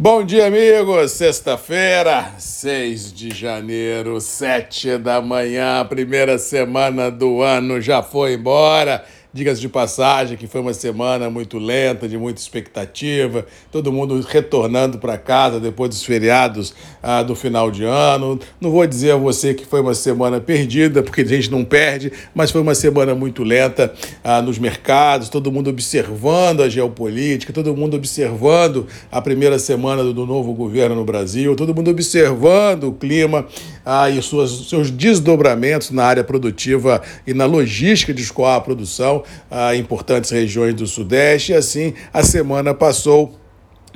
[0.00, 1.10] Bom dia, amigos.
[1.10, 9.04] Sexta-feira, 6 de janeiro, 7 da manhã, primeira semana do ano já foi embora.
[9.30, 14.96] Diga-se de passagem que foi uma semana muito lenta, de muita expectativa, todo mundo retornando
[14.96, 18.40] para casa depois dos feriados ah, do final de ano.
[18.58, 22.10] Não vou dizer a você que foi uma semana perdida, porque a gente não perde,
[22.34, 23.92] mas foi uma semana muito lenta
[24.24, 30.24] ah, nos mercados, todo mundo observando a geopolítica, todo mundo observando a primeira semana do,
[30.24, 33.46] novo governo no Brasil, todo mundo observando o clima
[33.84, 39.17] ah, e suas, seus desdobramentos na área produtiva e na logística de escoar a produção
[39.50, 43.38] a importantes regiões do Sudeste, e assim a semana passou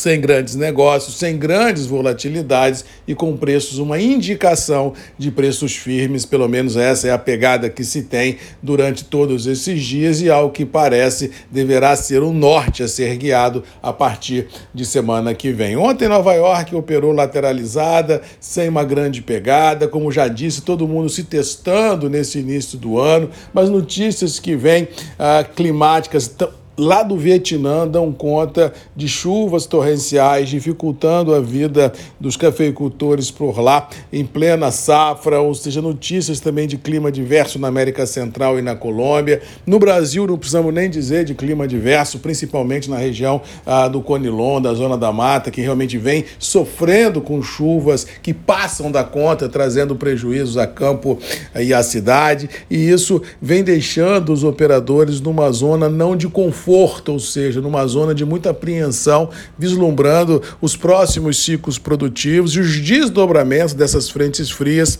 [0.00, 6.48] sem grandes negócios, sem grandes volatilidades e com preços, uma indicação de preços firmes, pelo
[6.48, 10.64] menos essa é a pegada que se tem durante todos esses dias e ao que
[10.64, 15.76] parece deverá ser o norte a ser guiado a partir de semana que vem.
[15.76, 21.24] Ontem Nova York operou lateralizada, sem uma grande pegada, como já disse, todo mundo se
[21.24, 24.88] testando nesse início do ano, mas notícias que vêm
[25.18, 26.28] ah, climáticas
[26.76, 33.88] lá do Vietnã dão conta de chuvas torrenciais, dificultando a vida dos cafeicultores por lá
[34.12, 38.74] em plena safra, ou seja, notícias também de clima diverso na América Central e na
[38.74, 39.40] Colômbia.
[39.66, 44.60] No Brasil, não precisamos nem dizer de clima diverso, principalmente na região ah, do Conilon,
[44.60, 49.94] da Zona da Mata, que realmente vem sofrendo com chuvas que passam da conta, trazendo
[49.94, 51.18] prejuízos a campo
[51.58, 57.12] e à cidade, e isso vem deixando os operadores numa zona não de conforto conforto,
[57.12, 63.74] ou seja, numa zona de muita apreensão, vislumbrando os próximos ciclos produtivos e os desdobramentos
[63.74, 64.98] dessas frentes frias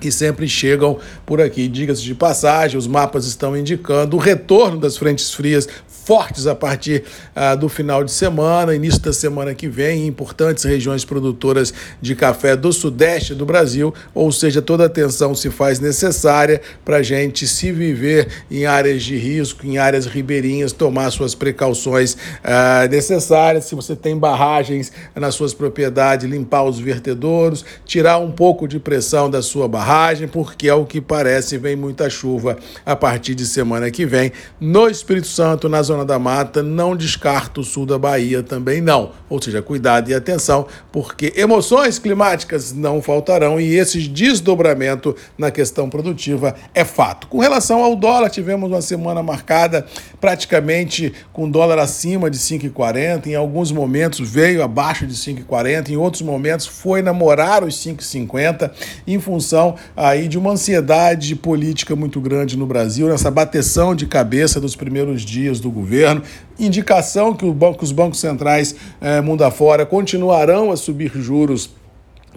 [0.00, 1.68] que sempre chegam por aqui.
[1.68, 5.68] Diga-se de passagem, os mapas estão indicando o retorno das frentes frias
[6.06, 7.02] fortes a partir
[7.34, 12.14] ah, do final de semana, início da semana que vem, em importantes regiões produtoras de
[12.14, 17.48] café do sudeste do Brasil, ou seja, toda atenção se faz necessária para a gente
[17.48, 23.64] se viver em áreas de risco, em áreas ribeirinhas, tomar suas precauções ah, necessárias.
[23.64, 29.28] Se você tem barragens nas suas propriedades, limpar os vertedouros, tirar um pouco de pressão
[29.28, 34.06] da sua barragem, porque ao que parece vem muita chuva a partir de semana que
[34.06, 34.30] vem
[34.60, 38.80] no Espírito Santo, na zona zona da mata, não descarto o sul da Bahia também
[38.80, 39.12] não.
[39.30, 45.88] Ou seja, cuidado e atenção, porque emoções climáticas não faltarão e esse desdobramento na questão
[45.88, 47.26] produtiva é fato.
[47.28, 49.86] Com relação ao dólar, tivemos uma semana marcada
[50.20, 56.22] praticamente com dólar acima de 5,40, em alguns momentos veio abaixo de 5,40, em outros
[56.22, 58.70] momentos foi namorar os 5,50
[59.06, 64.60] em função aí de uma ansiedade política muito grande no Brasil, nessa bateção de cabeça
[64.60, 66.22] dos primeiros dias do governo governo,
[66.58, 71.70] indicação que, banco, os bancos centrais eh, mundo afora continuarão a subir juros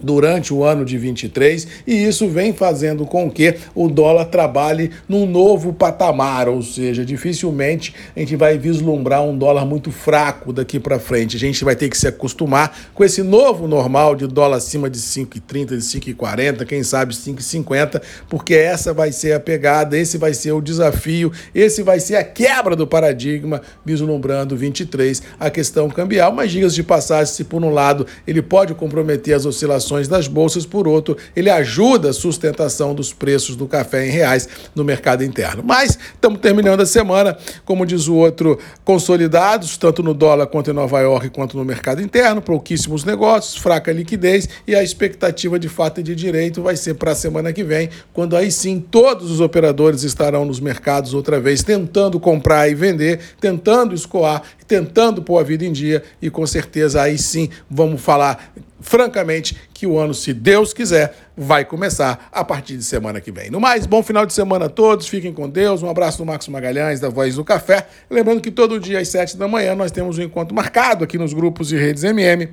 [0.01, 5.25] durante o ano de 23 e isso vem fazendo com que o dólar trabalhe num
[5.25, 10.99] novo patamar, ou seja, dificilmente a gente vai vislumbrar um dólar muito fraco daqui para
[10.99, 11.35] frente.
[11.35, 14.99] A gente vai ter que se acostumar com esse novo normal de dólar acima de
[14.99, 20.51] 5,30, de 5,40, quem sabe 5,50, porque essa vai ser a pegada, esse vai ser
[20.51, 26.31] o desafio, esse vai ser a quebra do paradigma vislumbrando 23, a questão cambial.
[26.31, 30.65] Mas dias de passagem, se por um lado ele pode comprometer as oscilações das bolsas,
[30.65, 35.63] por outro, ele ajuda a sustentação dos preços do café em reais no mercado interno.
[35.65, 40.73] Mas estamos terminando a semana, como diz o outro, consolidados, tanto no dólar quanto em
[40.73, 45.99] Nova York, quanto no mercado interno, pouquíssimos negócios, fraca liquidez e a expectativa de fato
[45.99, 49.41] e de direito vai ser para a semana que vem, quando aí sim todos os
[49.41, 55.43] operadores estarão nos mercados outra vez tentando comprar e vender, tentando escoar, tentando pôr a
[55.43, 60.33] vida em dia e com certeza aí sim vamos falar francamente, que o ano, se
[60.33, 63.49] Deus quiser, vai começar a partir de semana que vem.
[63.49, 66.47] No mais, bom final de semana a todos, fiquem com Deus, um abraço do Marcos
[66.47, 67.87] Magalhães, da Voz do Café.
[68.09, 71.33] Lembrando que todo dia às sete da manhã nós temos um encontro marcado aqui nos
[71.33, 72.49] grupos e redes MM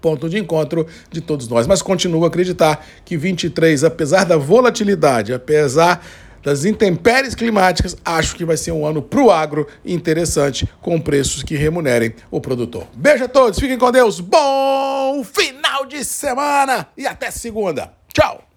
[0.00, 1.66] ponto de encontro de todos nós.
[1.66, 6.04] Mas continuo a acreditar que 23, apesar da volatilidade, apesar
[6.44, 11.42] das intempéries climáticas, acho que vai ser um ano para o agro interessante, com preços
[11.42, 12.86] que remunerem o produtor.
[12.94, 17.92] Beijo a todos, fiquem com Deus, bom final de semana e até segunda.
[18.12, 18.53] Tchau!